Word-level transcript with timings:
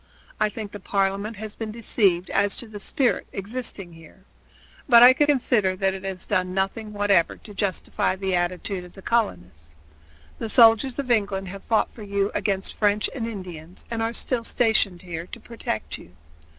I 0.39 0.49
think 0.49 0.71
that 0.71 0.83
Parliament 0.83 1.35
has 1.35 1.53
been 1.53 1.69
deceived 1.69 2.31
as 2.31 2.55
to 2.55 2.67
the 2.67 2.79
spirit 2.79 3.27
existing 3.31 3.93
here. 3.93 4.23
But 4.89 5.03
I 5.03 5.13
consider 5.13 5.75
that 5.75 5.93
it 5.93 6.03
has 6.03 6.25
done 6.25 6.55
nothing 6.55 6.91
whatever 6.91 7.35
to 7.35 7.53
justify 7.53 8.15
the 8.15 8.33
attitude 8.33 8.83
of 8.83 8.93
the 8.93 9.03
colonists. 9.03 9.75
The 10.39 10.49
soldiers 10.49 10.97
of 10.97 11.11
England 11.11 11.49
have 11.49 11.61
fought 11.65 11.93
for 11.93 12.01
you 12.01 12.31
against 12.33 12.73
French 12.73 13.11
and 13.13 13.27
Indians 13.27 13.85
and 13.91 14.01
are 14.01 14.11
still 14.11 14.43
stationed 14.43 15.03
here 15.03 15.27
to 15.27 15.39
protect 15.39 15.99
you. 15.99 16.13